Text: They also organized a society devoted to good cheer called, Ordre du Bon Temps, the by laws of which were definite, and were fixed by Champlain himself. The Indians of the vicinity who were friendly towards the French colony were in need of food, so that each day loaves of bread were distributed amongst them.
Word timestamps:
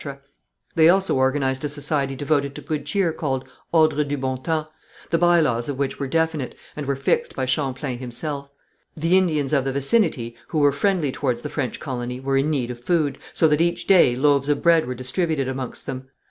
They 0.73 0.89
also 0.89 1.15
organized 1.15 1.63
a 1.63 1.69
society 1.69 2.15
devoted 2.15 2.55
to 2.55 2.61
good 2.61 2.87
cheer 2.87 3.13
called, 3.13 3.47
Ordre 3.71 4.03
du 4.03 4.17
Bon 4.17 4.41
Temps, 4.41 4.67
the 5.11 5.19
by 5.19 5.39
laws 5.39 5.69
of 5.69 5.77
which 5.77 5.99
were 5.99 6.07
definite, 6.07 6.55
and 6.75 6.87
were 6.87 6.95
fixed 6.95 7.35
by 7.35 7.45
Champlain 7.45 7.99
himself. 7.99 8.49
The 8.97 9.15
Indians 9.15 9.53
of 9.53 9.63
the 9.63 9.71
vicinity 9.71 10.35
who 10.47 10.57
were 10.57 10.71
friendly 10.71 11.11
towards 11.11 11.43
the 11.43 11.49
French 11.49 11.79
colony 11.79 12.19
were 12.19 12.37
in 12.37 12.49
need 12.49 12.71
of 12.71 12.83
food, 12.83 13.19
so 13.31 13.47
that 13.49 13.61
each 13.61 13.85
day 13.85 14.15
loaves 14.15 14.49
of 14.49 14.63
bread 14.63 14.87
were 14.87 14.95
distributed 14.95 15.47
amongst 15.47 15.85
them. 15.85 16.07